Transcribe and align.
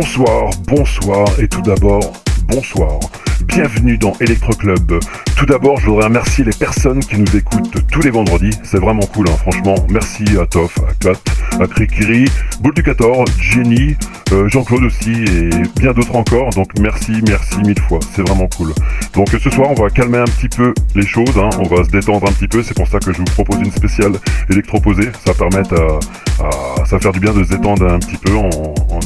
Bonsoir, 0.00 0.48
bonsoir 0.66 1.26
et 1.38 1.46
tout 1.46 1.60
d'abord, 1.60 2.00
bonsoir. 2.48 2.98
Bienvenue 3.42 3.98
dans 3.98 4.14
Electro 4.20 4.54
Club. 4.54 4.98
Tout 5.36 5.44
d'abord, 5.44 5.78
je 5.78 5.90
voudrais 5.90 6.06
remercier 6.06 6.42
les 6.42 6.54
personnes 6.54 7.00
qui 7.00 7.18
nous 7.18 7.36
écoutent 7.36 7.86
tous 7.92 8.00
les 8.00 8.08
vendredis. 8.08 8.56
C'est 8.62 8.78
vraiment 8.78 9.04
cool, 9.12 9.28
hein, 9.28 9.36
franchement. 9.36 9.74
Merci 9.90 10.24
à 10.40 10.46
Toff, 10.46 10.78
à 10.88 10.94
Kat, 10.94 11.20
à 11.62 11.66
Krikiri, 11.66 12.24
Boulducator, 12.62 13.26
Jenny, 13.38 13.94
euh, 14.32 14.48
Jean-Claude 14.48 14.84
aussi 14.84 15.10
et 15.10 15.50
bien 15.78 15.92
d'autres 15.92 16.16
encore. 16.16 16.50
Donc 16.50 16.68
merci, 16.80 17.12
merci 17.26 17.58
mille 17.58 17.80
fois. 17.80 18.00
C'est 18.14 18.22
vraiment 18.22 18.48
cool. 18.56 18.72
Donc 19.14 19.28
ce 19.30 19.50
soir, 19.50 19.70
on 19.70 19.74
va 19.74 19.90
calmer 19.90 20.18
un 20.18 20.24
petit 20.24 20.48
peu 20.48 20.72
les 20.94 21.06
choses. 21.06 21.36
Hein. 21.36 21.50
On 21.58 21.74
va 21.74 21.84
se 21.84 21.90
détendre 21.90 22.28
un 22.28 22.32
petit 22.32 22.48
peu. 22.48 22.62
C'est 22.62 22.74
pour 22.74 22.88
ça 22.88 22.98
que 22.98 23.12
je 23.12 23.18
vous 23.18 23.24
propose 23.24 23.58
une 23.60 23.72
spéciale 23.72 24.12
électroposée. 24.48 25.10
Ça 25.24 25.34
permet 25.34 25.62
à, 25.72 26.44
à, 26.44 26.84
ça 26.86 26.98
faire 26.98 27.12
du 27.12 27.20
bien 27.20 27.32
de 27.32 27.44
se 27.44 27.50
détendre 27.50 27.86
un 27.86 27.98
petit 27.98 28.16
peu 28.16 28.34
en, 28.34 28.48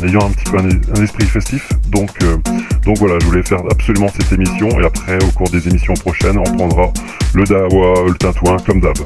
ayant 0.06 0.26
un 0.26 0.30
petit 0.30 0.50
peu 0.50 0.58
un, 0.58 1.02
esprit 1.02 1.26
festif. 1.26 1.68
Donc, 1.88 2.10
euh, 2.22 2.36
donc 2.84 2.98
voilà, 2.98 3.18
je 3.20 3.26
voulais 3.26 3.42
faire 3.42 3.60
absolument 3.70 4.08
cette 4.08 4.32
émission 4.32 4.68
et 4.80 4.84
après, 4.84 5.18
au 5.24 5.30
cours 5.30 5.48
des 5.50 5.68
émissions 5.68 5.94
prochaines, 5.94 6.38
on 6.38 6.56
prendra 6.56 6.92
le 7.34 7.44
dawa, 7.44 8.04
le 8.06 8.14
tintouin, 8.14 8.56
comme 8.66 8.80
d'hab. 8.80 8.96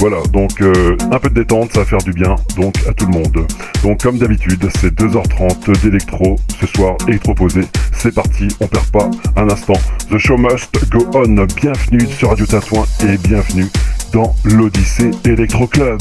Voilà, 0.00 0.18
donc 0.32 0.60
euh, 0.60 0.96
un 1.10 1.18
peu 1.18 1.28
de 1.28 1.34
détente, 1.34 1.72
ça 1.72 1.80
va 1.80 1.84
faire 1.84 1.98
du 1.98 2.12
bien, 2.12 2.36
donc 2.56 2.74
à 2.88 2.92
tout 2.92 3.06
le 3.06 3.12
monde. 3.12 3.46
Donc 3.82 4.02
comme 4.02 4.18
d'habitude, 4.18 4.68
c'est 4.80 4.94
2h30 4.94 5.80
d'électro, 5.82 6.36
ce 6.60 6.66
soir 6.68 6.96
électroposé. 7.08 7.62
C'est 7.92 8.14
parti, 8.14 8.46
on 8.60 8.68
perd 8.68 8.86
pas 8.90 9.10
un 9.36 9.48
instant. 9.50 9.74
The 10.10 10.18
show 10.18 10.36
must 10.36 10.88
go 10.90 11.04
on. 11.14 11.46
Bienvenue 11.56 12.06
sur 12.06 12.28
Radio 12.28 12.46
Tintouin 12.46 12.84
et 13.02 13.16
bienvenue 13.18 13.66
dans 14.12 14.34
l'Odyssée 14.44 15.10
Electro 15.24 15.66
Club. 15.66 16.00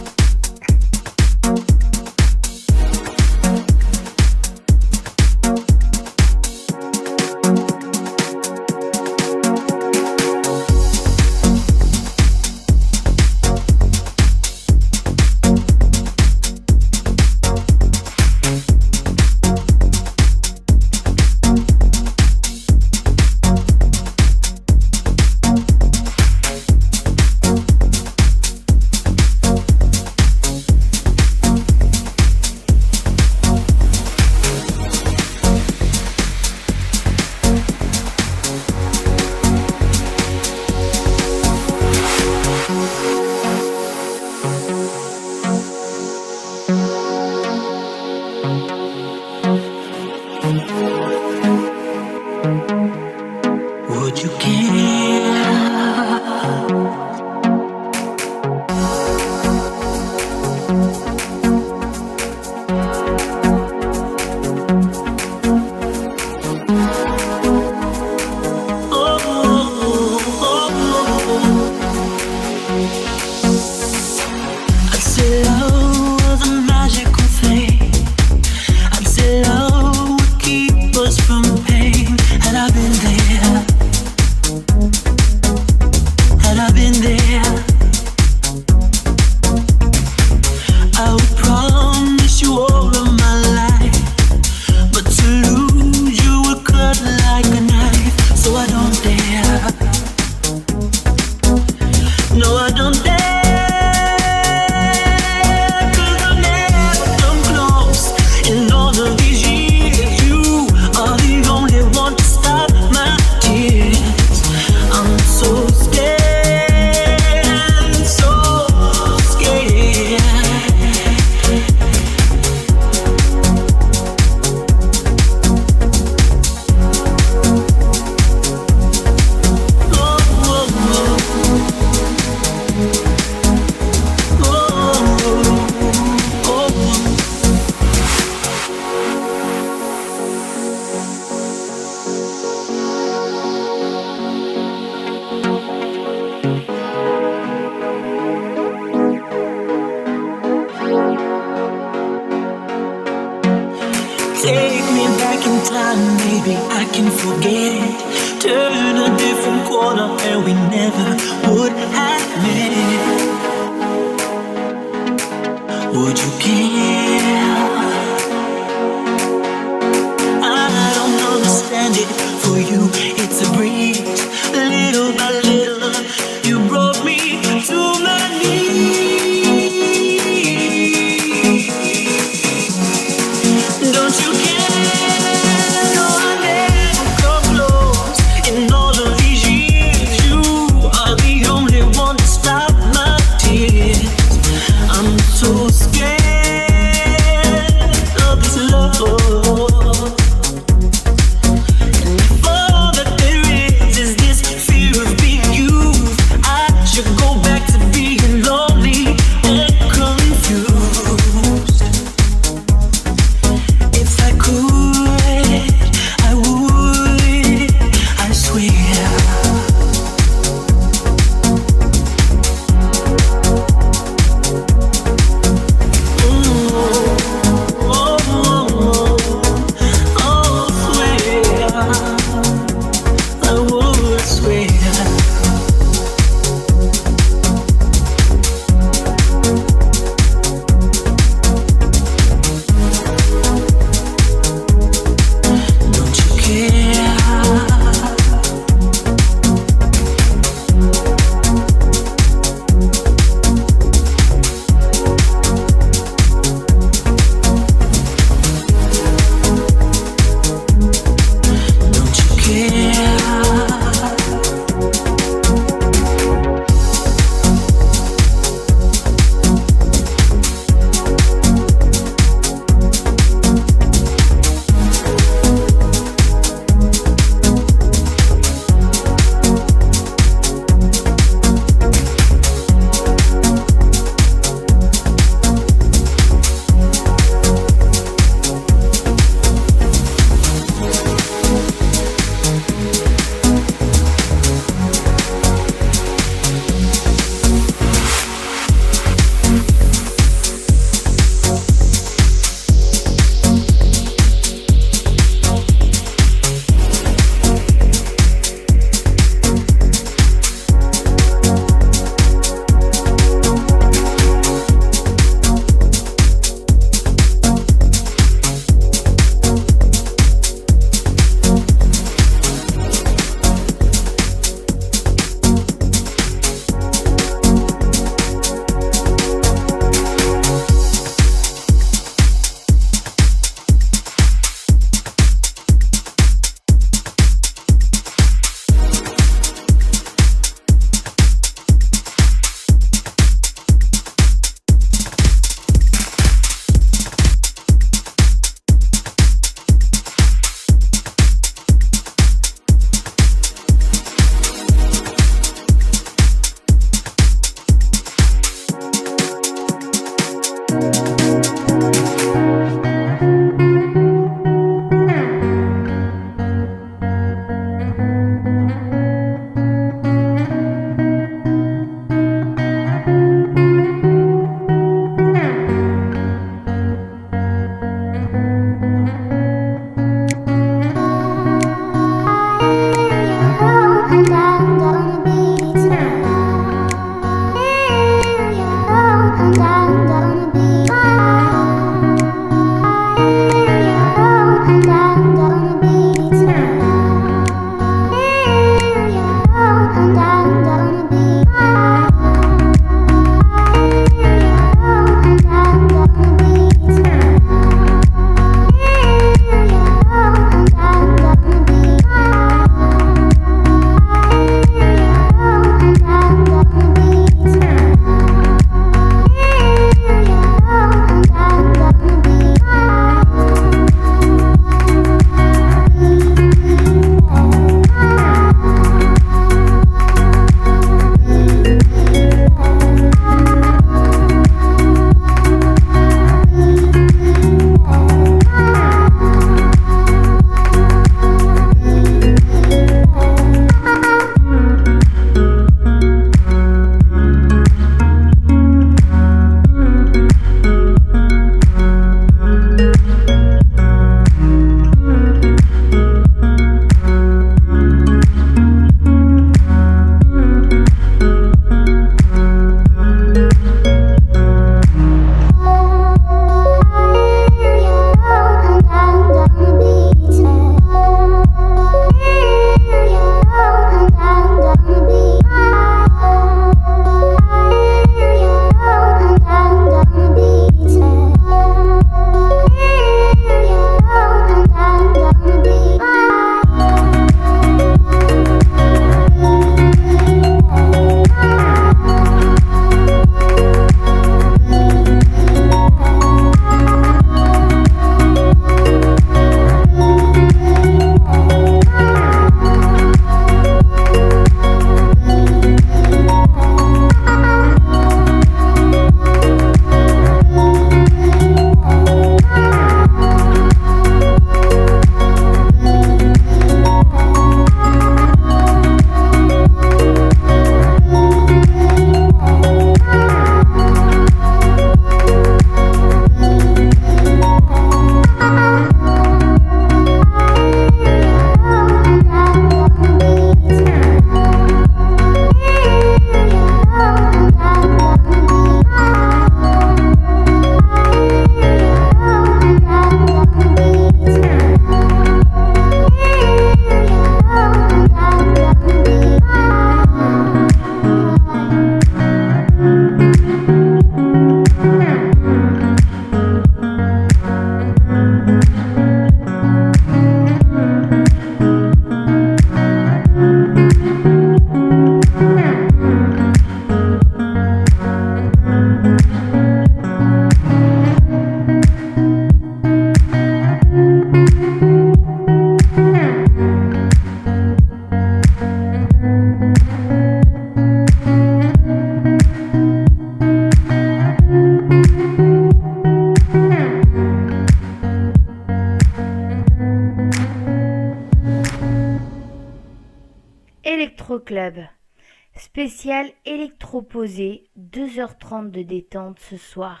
spécial 596.02 596.32
électroposé, 596.44 597.70
2h30 597.78 598.72
de 598.72 598.82
détente 598.82 599.38
ce 599.48 599.56
soir, 599.56 600.00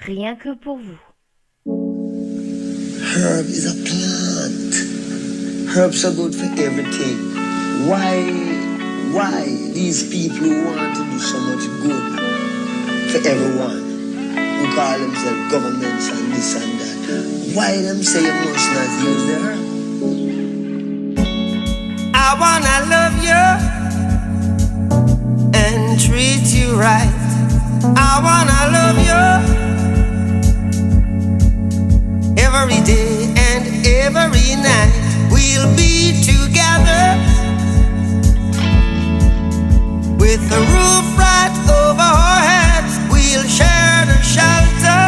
rien 0.00 0.34
que 0.34 0.52
pour 0.56 0.76
vous. 0.76 0.98
Herb 3.14 3.46
is 3.46 3.66
a 3.66 3.74
plant. 3.86 4.74
Herbs 5.76 6.04
are 6.04 6.14
good 6.16 6.34
for 6.34 6.46
everything. 6.60 7.16
Why, 7.86 8.24
why 9.12 9.44
these 9.72 10.10
people 10.10 10.48
who 10.48 10.64
want 10.64 10.96
to 10.96 11.04
do 11.04 11.18
so 11.20 11.38
much 11.38 11.64
good 11.80 12.18
for 13.12 13.18
everyone, 13.28 13.84
who 14.58 14.74
call 14.74 14.98
themselves 14.98 15.50
governments 15.52 16.10
and 16.10 16.32
this 16.32 16.56
and 16.56 16.80
that, 16.80 17.54
why 17.54 17.70
them 17.82 18.02
say 18.02 18.22
you 18.22 18.50
must 18.50 18.72
not 18.72 18.90
use 19.00 19.26
the 19.28 19.36
herb? 19.44 19.60
I 22.16 22.34
wanna 22.34 22.90
love 22.90 23.22
you. 23.22 23.75
treat 26.06 26.54
you 26.54 26.78
right. 26.78 27.10
I 27.98 28.12
wanna 28.26 28.60
love 28.78 28.98
you 29.08 29.22
every 32.38 32.80
day 32.86 33.34
and 33.50 33.64
every 33.84 34.54
night. 34.54 34.94
We'll 35.32 35.70
be 35.74 36.14
together 36.22 37.06
with 40.16 40.42
the 40.48 40.60
roof 40.72 41.06
right 41.18 41.54
over 41.82 42.08
our 42.22 42.40
heads. 42.50 42.94
We'll 43.10 43.48
share 43.58 44.06
the 44.06 44.20
shelter 44.22 45.04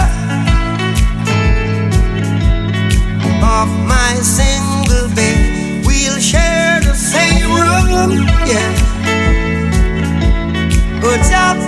of 3.57 3.69
my 3.87 4.15
single 4.21 5.09
bed. 5.15 5.87
We'll 5.87 6.19
share 6.19 6.81
the 6.81 6.95
same 6.95 7.47
room, 7.55 8.27
yeah 8.51 8.78
puts 11.09 11.31
out 11.31 11.68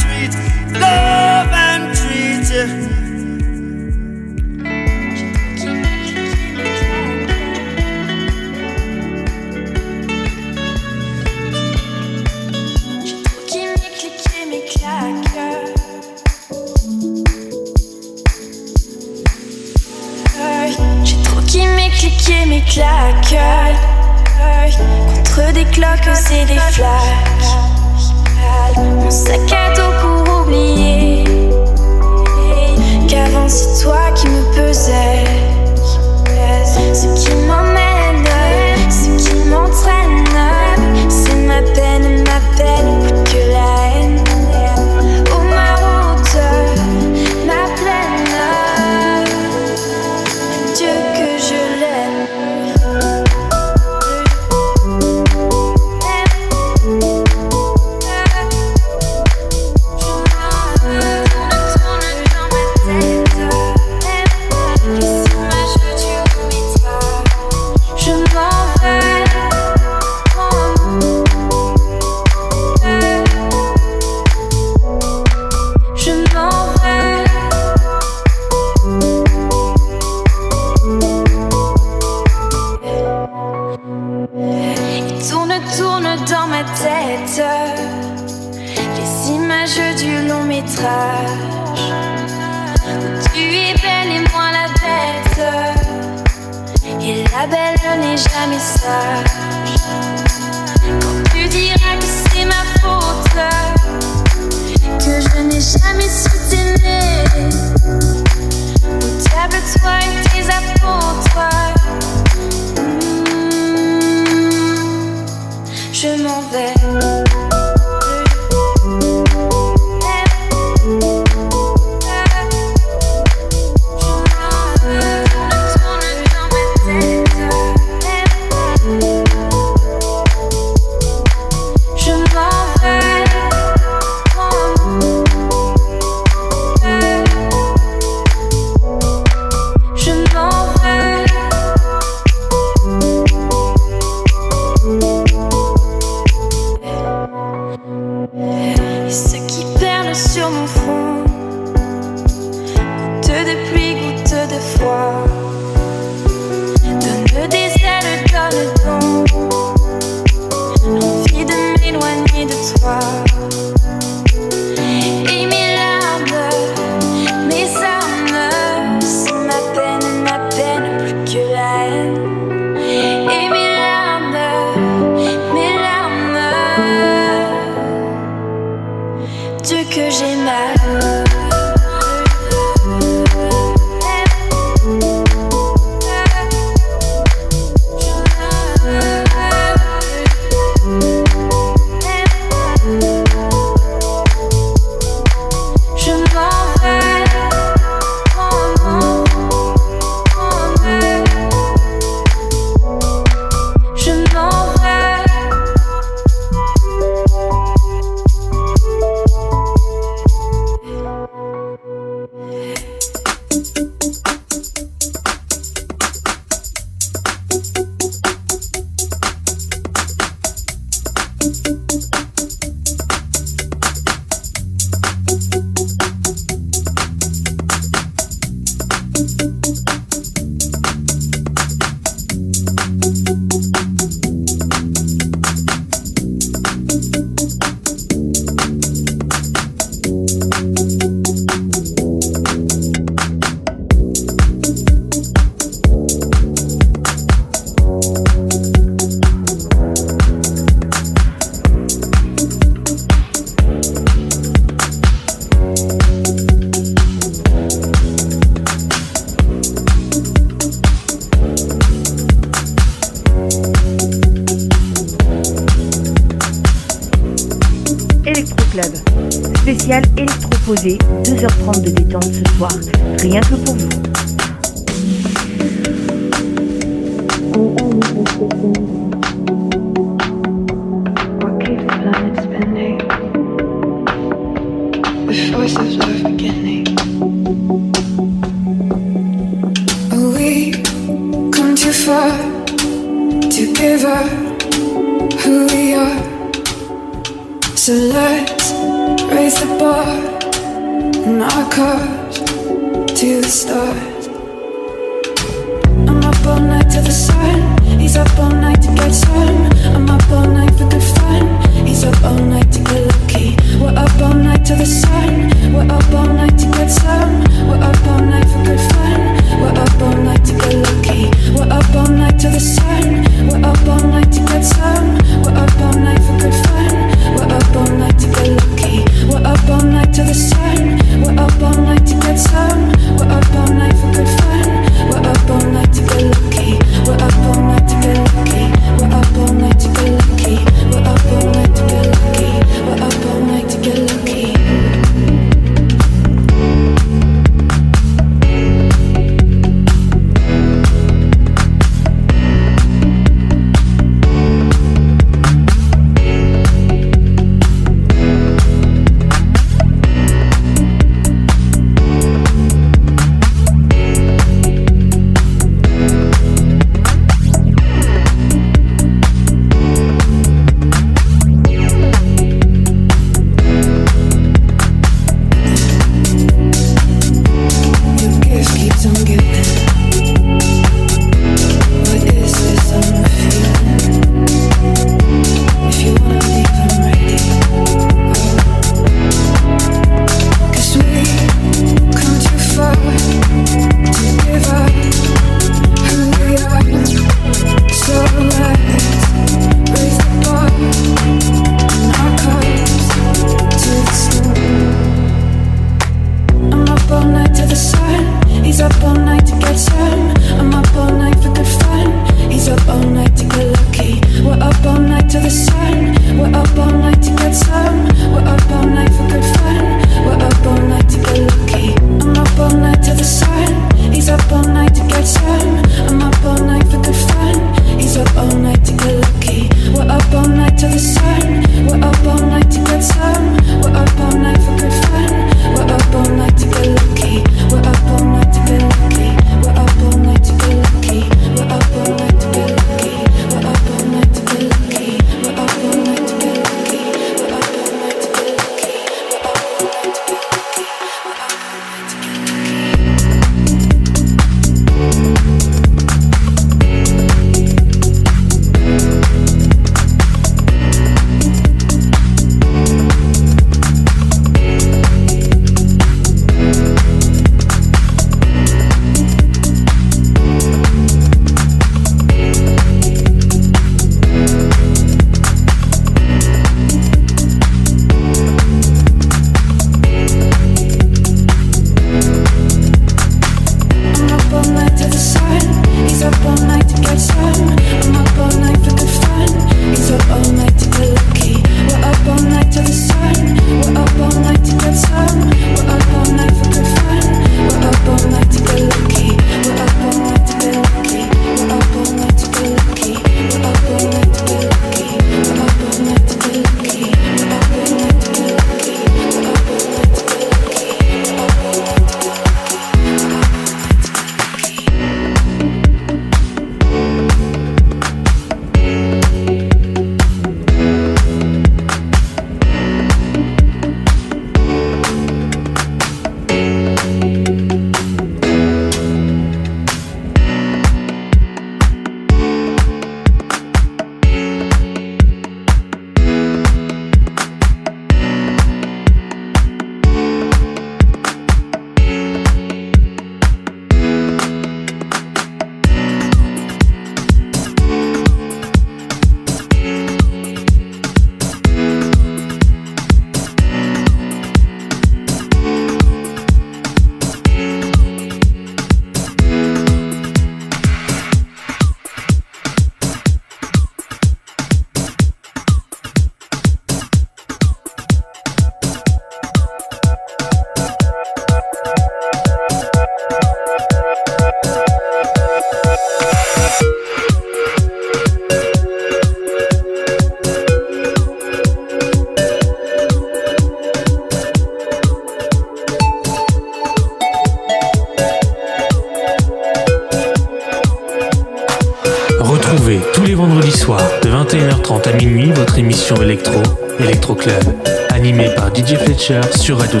sur 599.61 599.77
Radio 599.77 600.00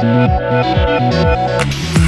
Thank 0.00 2.03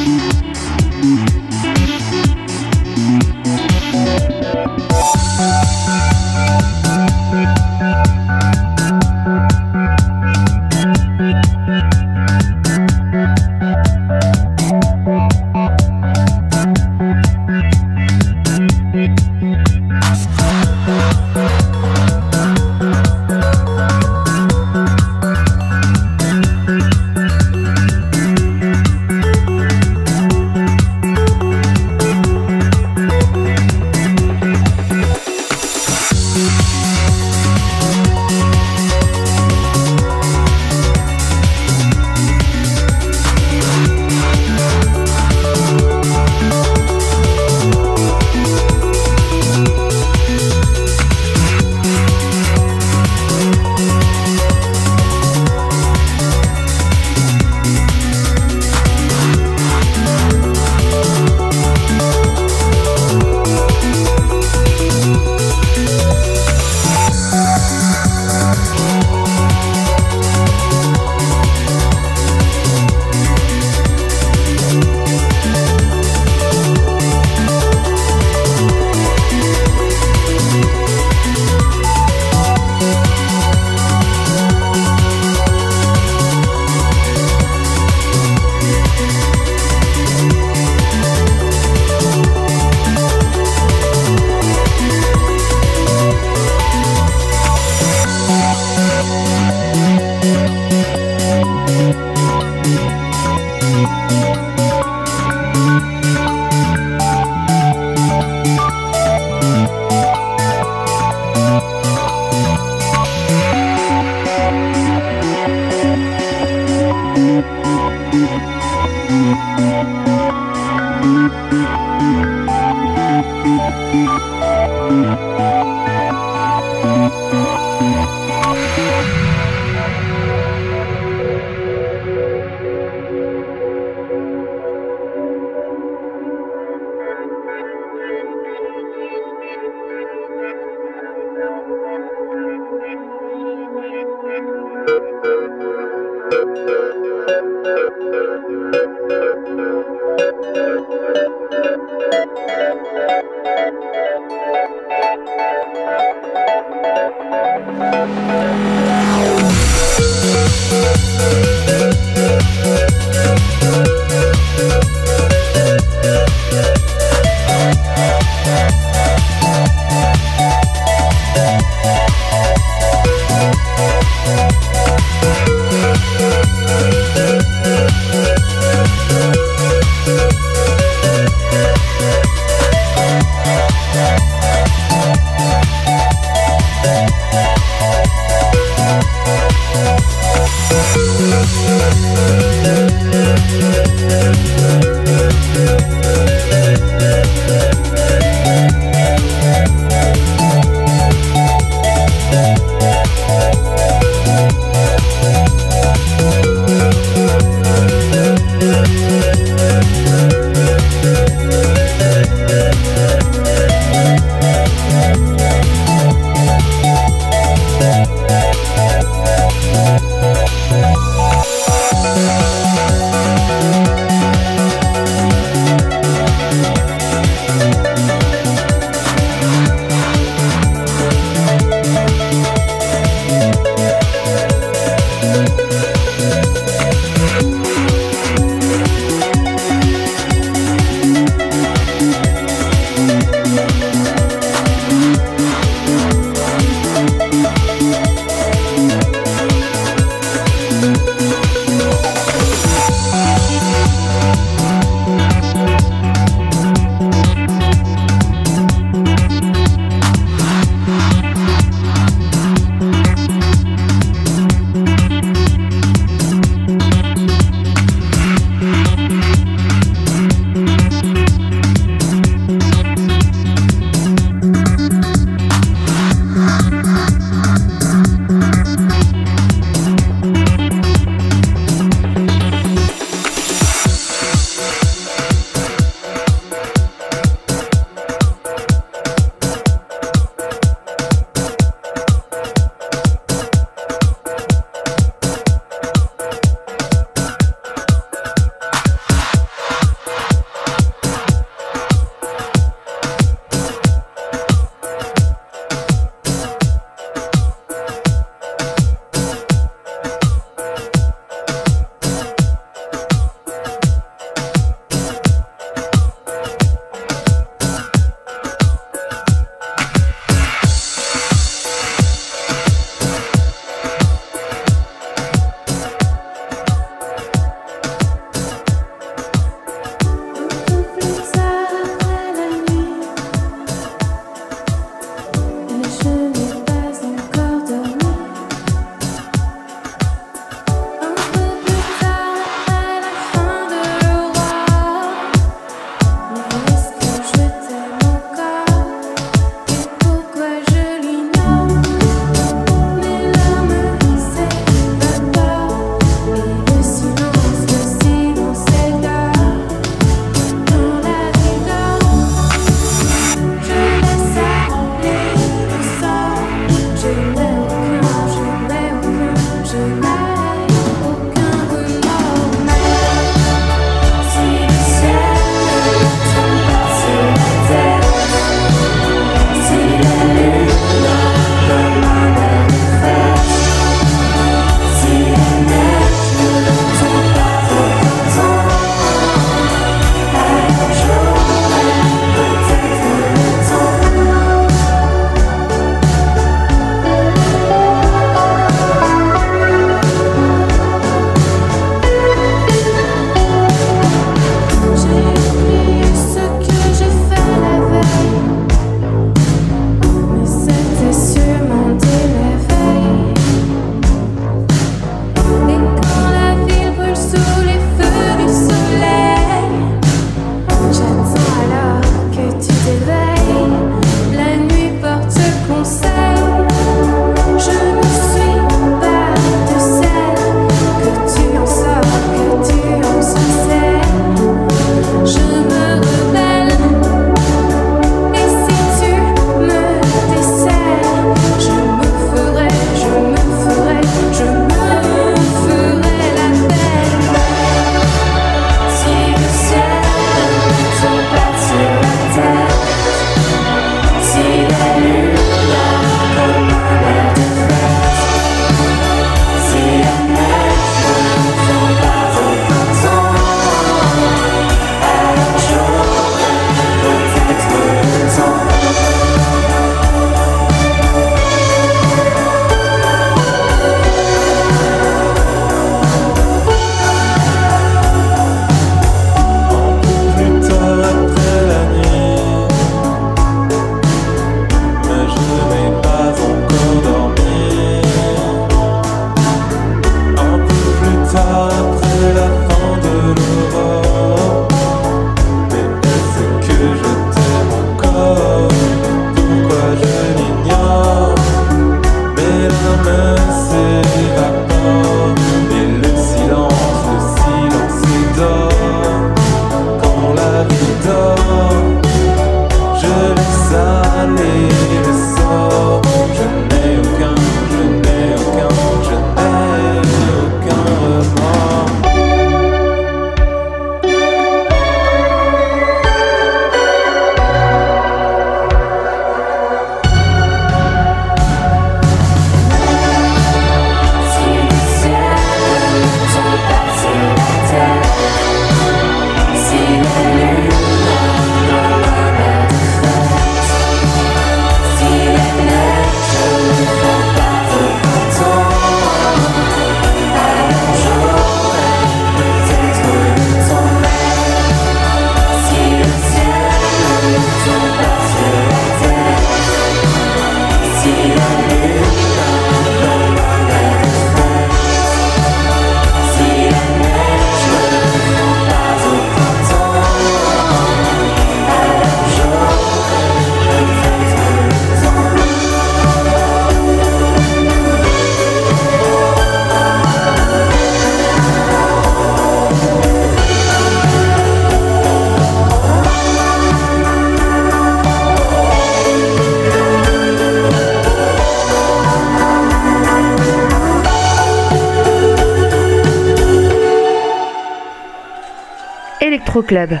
Electroclub. 599.70 600.00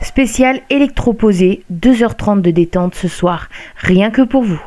Spécial 0.00 0.60
électroposé, 0.70 1.62
2h30 1.70 2.40
de 2.40 2.50
détente 2.50 2.94
ce 2.94 3.08
soir, 3.08 3.48
rien 3.76 4.10
que 4.10 4.22
pour 4.22 4.42
vous. 4.42 4.60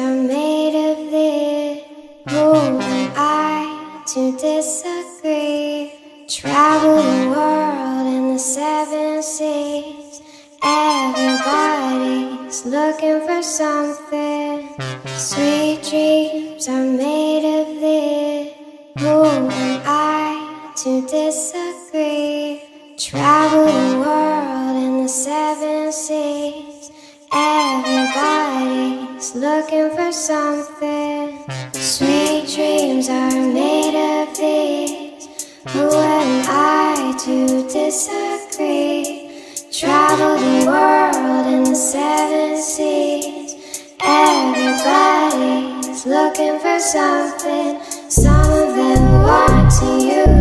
I'm 0.00 0.26
made 0.26 0.92
of 0.92 0.96
this. 1.10 1.84
Who 2.30 2.54
am 2.54 2.78
I 3.14 4.02
to 4.14 4.32
disagree? 4.32 5.92
Travel 6.26 6.96
the 6.96 7.28
world 7.28 8.06
and 8.06 8.34
the 8.34 8.38
seven 8.38 9.22
seas. 9.22 10.22
Everybody's 10.62 12.64
looking 12.64 13.20
for 13.26 13.42
something. 13.42 14.70
Sweet 15.18 15.82
dreams 15.90 16.66
are 16.66 16.82
made 17.04 17.44
of 17.60 17.66
this. 17.84 18.54
Who 19.00 19.24
am 19.24 19.48
I 19.84 20.72
to 20.82 21.06
disagree? 21.06 22.62
Travel 22.96 23.66
the 23.66 23.98
world 23.98 24.76
and 24.82 25.04
the 25.04 25.08
seven 25.08 25.92
seas. 25.92 26.90
Everybody 27.32 29.09
looking 29.20 29.90
for 29.90 30.10
something. 30.12 31.44
Sweet 31.74 32.48
dreams 32.54 33.10
are 33.10 33.30
made 33.30 33.94
of 34.22 34.34
these. 34.34 35.28
Who 35.68 35.90
am 35.92 36.44
I 36.48 37.14
to 37.24 37.68
disagree? 37.68 39.28
Travel 39.70 40.38
the 40.38 40.64
world 40.66 41.46
in 41.46 41.64
the 41.64 41.74
seven 41.74 42.56
seas. 42.56 43.54
Everybody's 44.02 46.06
looking 46.06 46.58
for 46.58 46.78
something. 46.80 47.78
Some 48.08 48.50
of 48.50 48.74
them 48.74 49.22
want 49.22 49.70
to 49.80 49.86
use. 50.02 50.39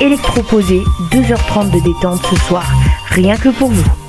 électroposé, 0.00 0.82
2h30 1.12 1.70
de 1.70 1.80
détente 1.80 2.20
ce 2.28 2.36
soir, 2.46 2.68
rien 3.10 3.36
que 3.36 3.50
pour 3.50 3.70
vous. 3.70 3.99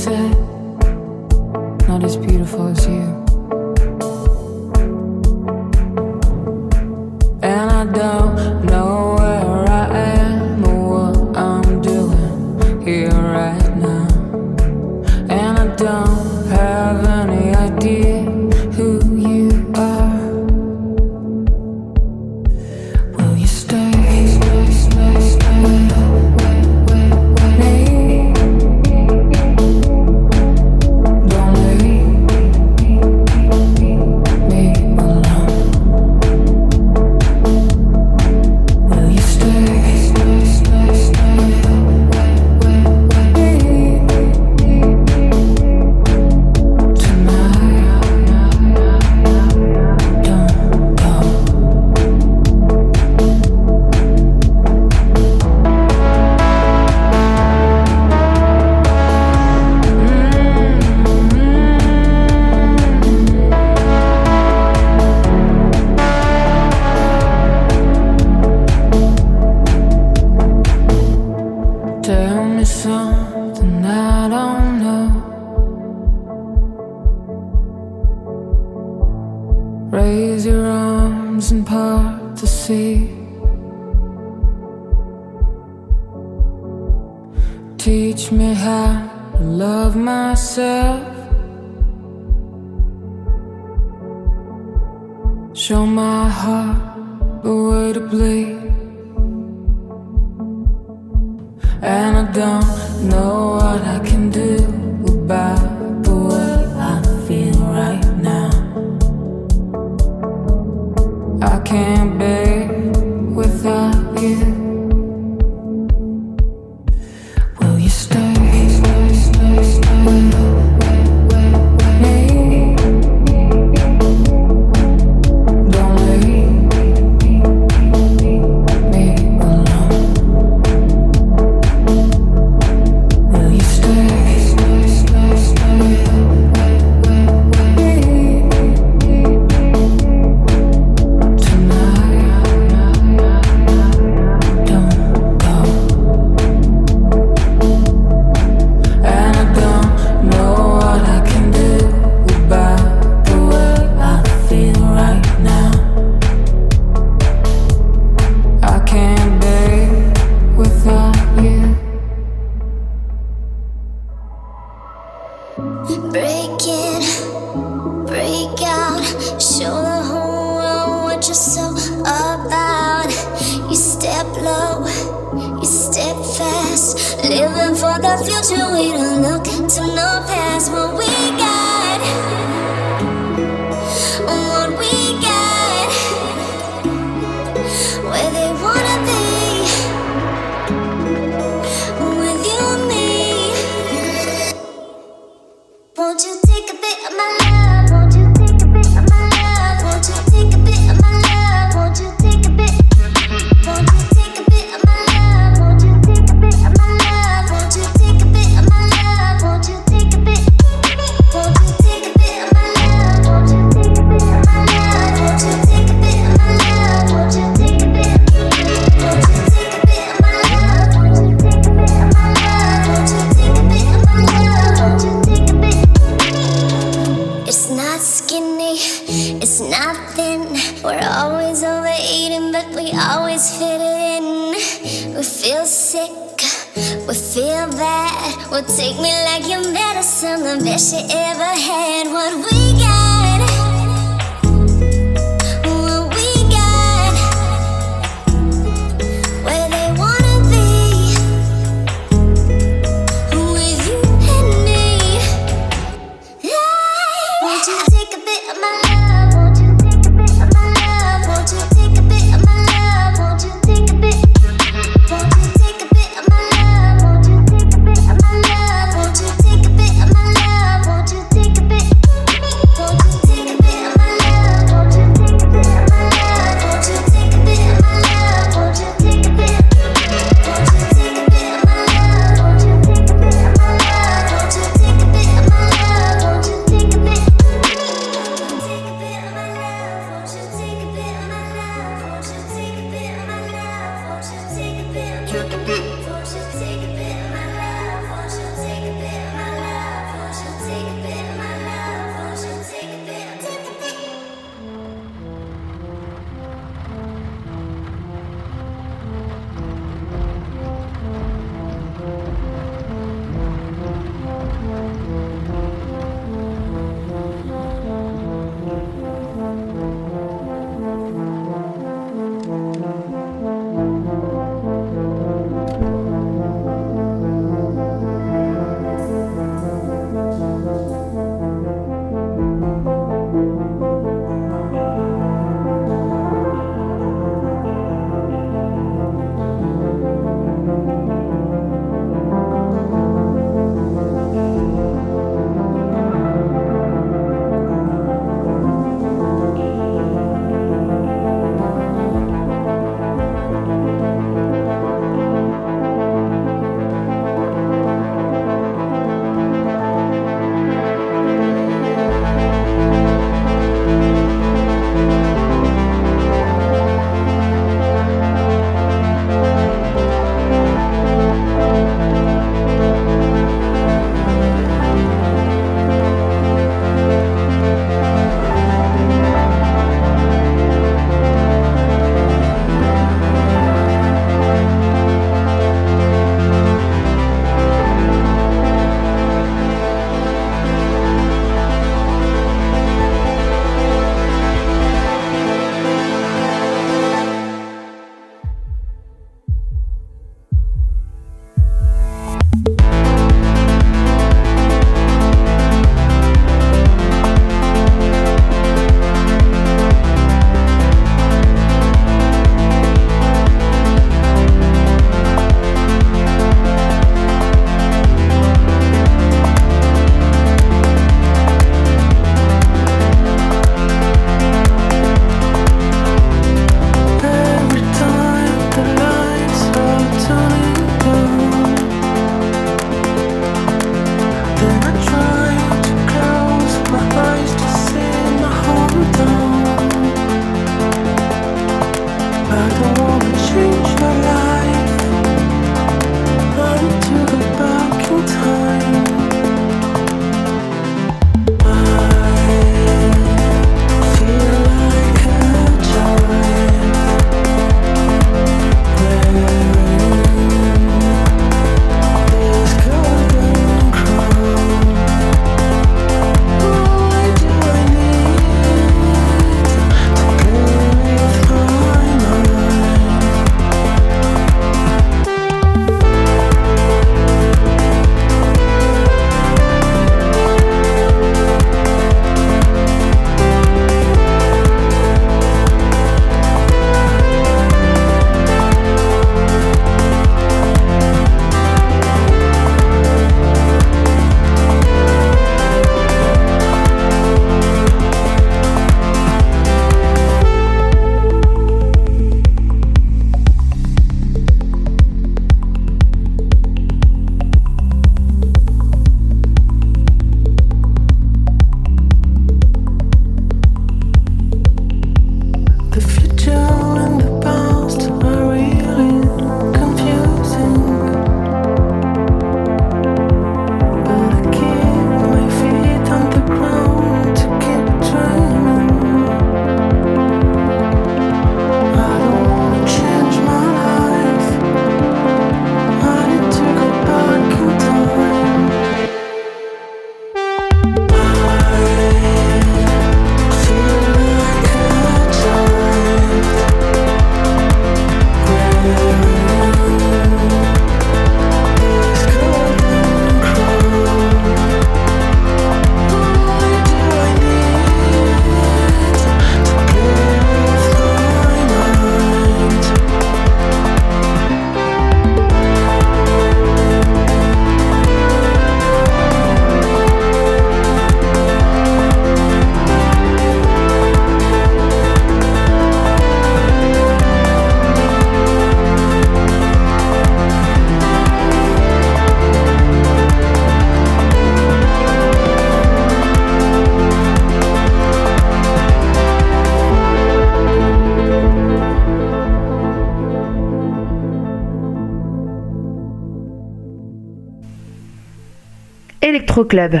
Club. 599.64 600.00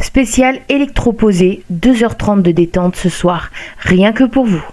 Spécial 0.00 0.60
électroposé, 0.68 1.62
2h30 1.72 2.42
de 2.42 2.52
détente 2.52 2.96
ce 2.96 3.08
soir, 3.08 3.50
rien 3.78 4.12
que 4.12 4.24
pour 4.24 4.46
vous. 4.46 4.64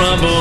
trouble. 0.00 0.39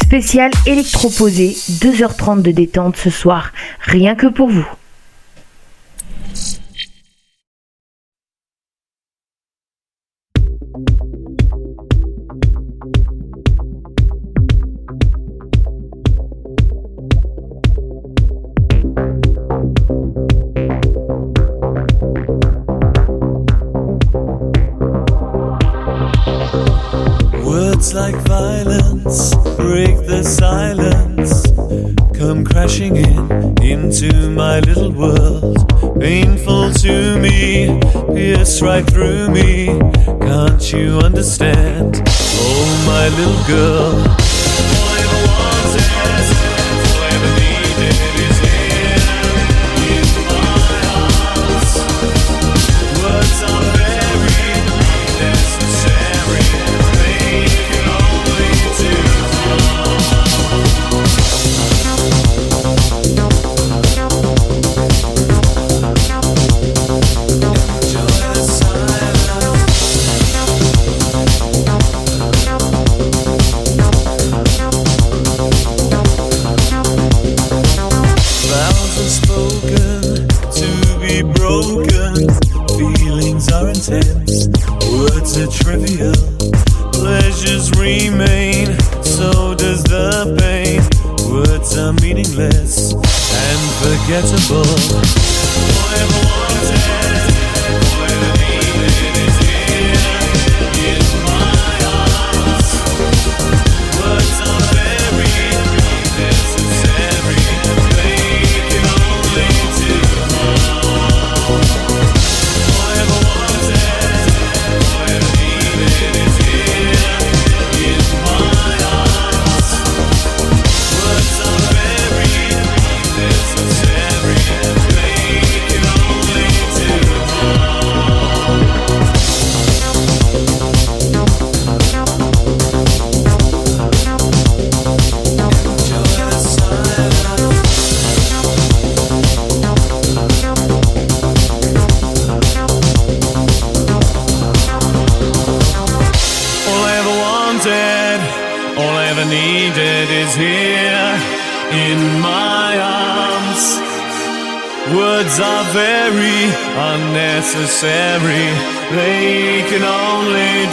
Spécial 0.00 0.50
électroposé, 0.66 1.48
2h30 1.48 2.42
de 2.42 2.52
détente 2.52 2.96
ce 2.96 3.10
soir, 3.10 3.52
rien 3.80 4.14
que 4.14 4.28
pour 4.28 4.48
vous. 4.48 4.66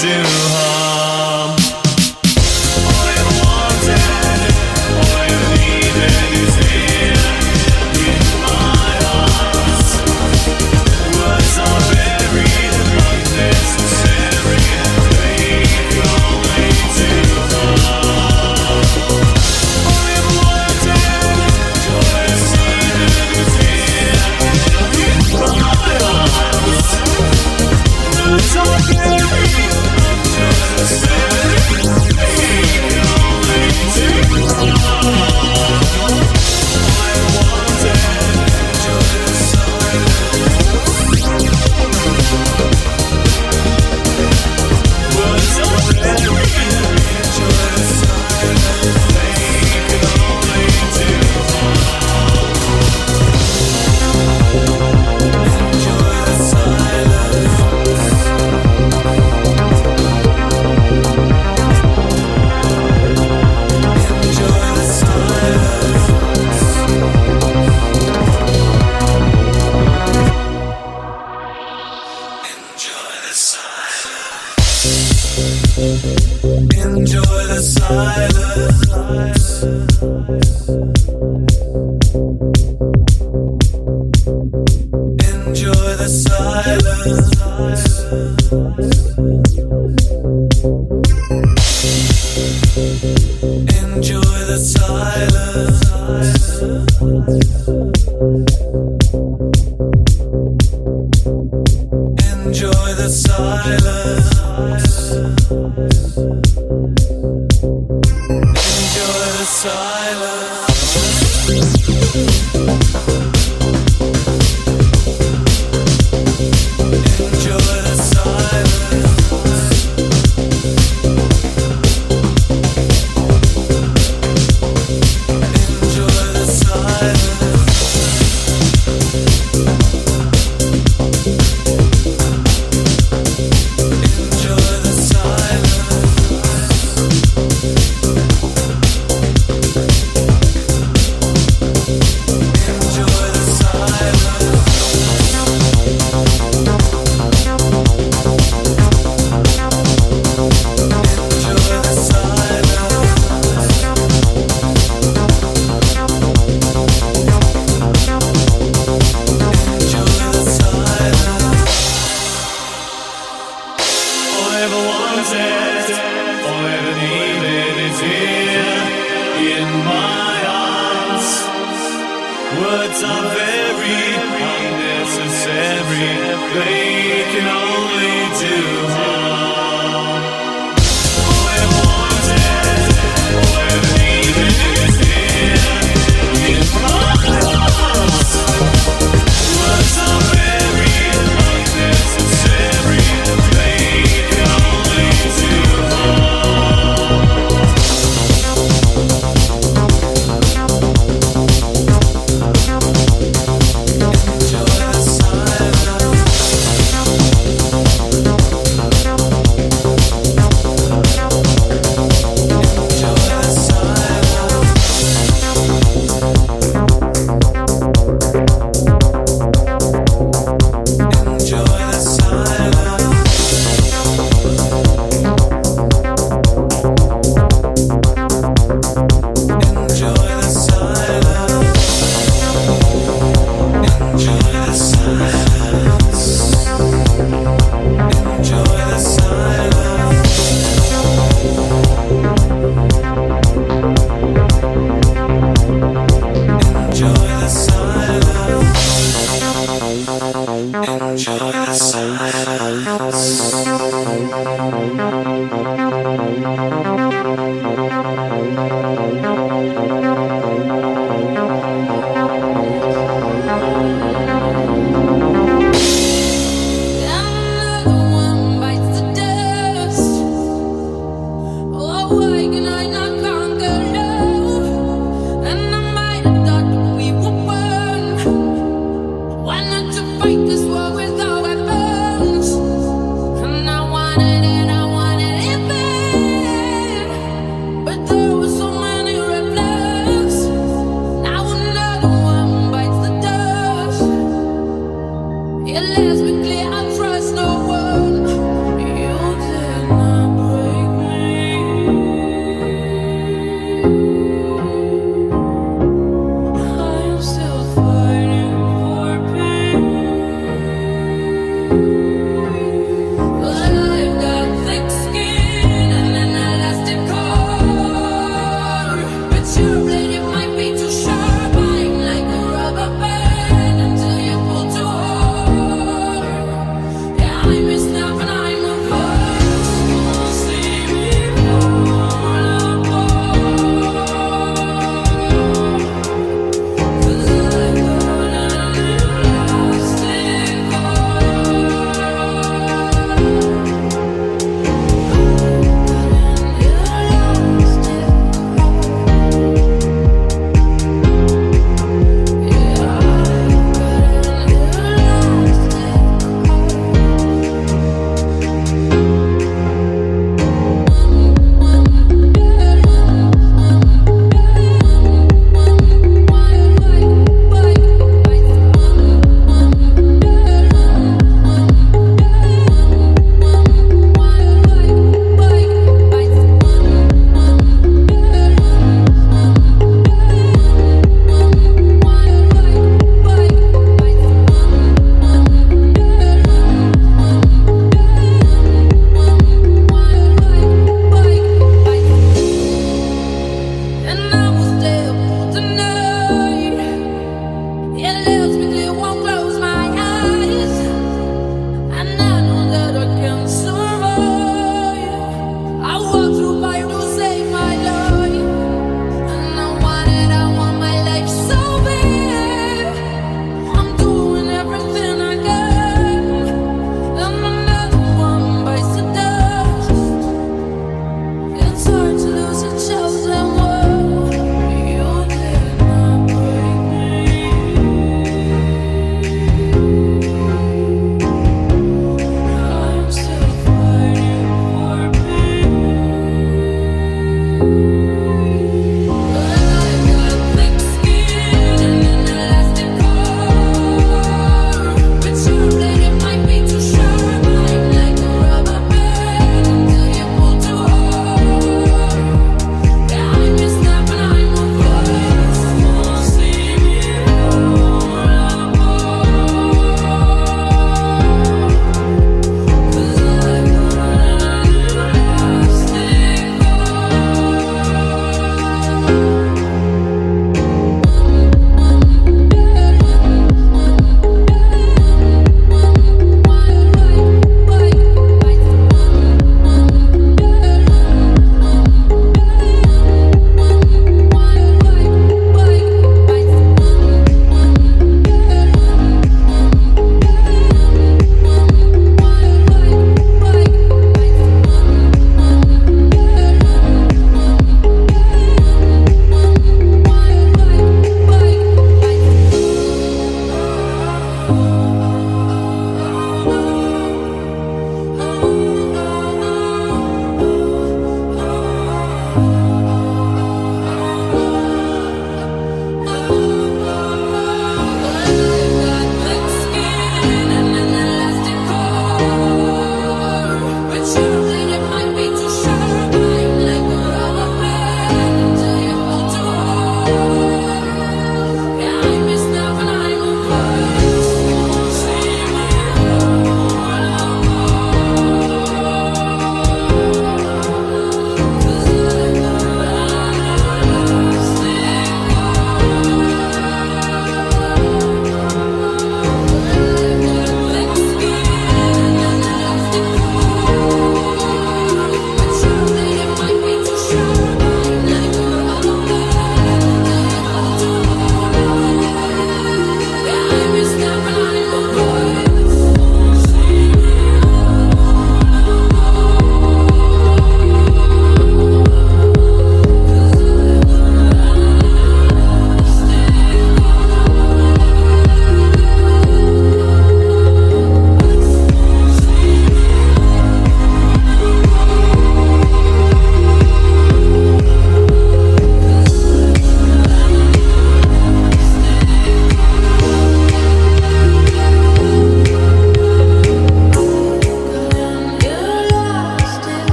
Do 0.00 0.51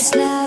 wasteland 0.00 0.39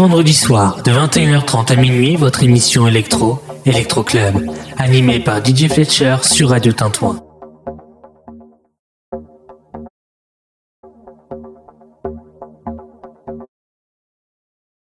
vendredis 0.00 0.32
soirs 0.32 0.82
de 0.82 0.92
21h30 0.92 1.72
à 1.72 1.76
minuit 1.76 2.16
votre 2.16 2.42
émission 2.42 2.86
électro, 2.86 3.38
Electro 3.66 4.02
Club, 4.02 4.50
animée 4.78 5.20
par 5.20 5.44
DJ 5.44 5.68
Fletcher 5.68 6.16
sur 6.22 6.48
Radio 6.48 6.72
Tintouin. 6.72 7.20